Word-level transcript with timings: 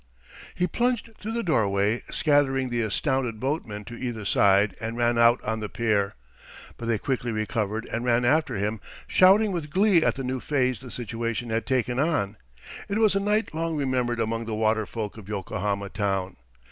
He 0.55 0.65
plunged 0.65 1.11
through 1.19 1.33
the 1.33 1.43
doorway, 1.43 2.01
scattering 2.09 2.69
the 2.71 2.81
astounded 2.81 3.39
boatmen 3.39 3.85
to 3.85 3.93
either 3.95 4.25
side, 4.25 4.75
and 4.81 4.97
ran 4.97 5.19
out 5.19 5.39
on 5.43 5.59
the 5.59 5.69
pier. 5.69 6.15
But 6.77 6.87
they 6.87 6.97
quickly 6.97 7.31
recovered 7.31 7.85
and 7.85 8.03
ran 8.03 8.25
after 8.25 8.55
him, 8.55 8.81
shouting 9.05 9.51
with 9.51 9.69
glee 9.69 10.03
at 10.03 10.15
the 10.15 10.23
new 10.23 10.39
phase 10.39 10.79
the 10.79 10.89
situation 10.89 11.51
had 11.51 11.67
taken 11.67 11.99
on. 11.99 12.35
It 12.89 12.97
was 12.97 13.13
a 13.13 13.19
night 13.19 13.53
long 13.53 13.77
remembered 13.77 14.19
among 14.19 14.45
the 14.45 14.55
water 14.55 14.87
folk 14.87 15.19
of 15.19 15.29
Yokohama 15.29 15.89
town. 15.89 16.37